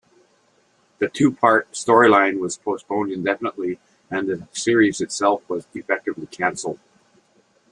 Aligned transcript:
The 0.97 1.09
two-part 1.09 1.73
storyline 1.73 2.39
was 2.39 2.57
postponed 2.57 3.11
indefinitely 3.11 3.77
and 4.09 4.27
the 4.27 4.47
series 4.51 4.99
itself 4.99 5.47
was 5.47 5.67
effectively 5.75 6.25
cancelled. 6.25 6.79